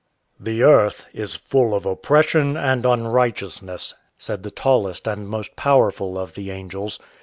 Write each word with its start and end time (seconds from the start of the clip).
"The 0.39 0.63
Earth 0.63 1.07
is 1.13 1.35
full 1.35 1.75
of 1.75 1.85
oppression 1.85 2.57
and 2.57 2.85
unrighteousness," 2.85 3.93
said 4.17 4.41
the 4.41 4.49
tallest 4.49 5.05
and 5.05 5.29
most 5.29 5.55
powerful 5.55 6.17
of 6.17 6.33
the 6.33 6.49
angels. 6.49 6.97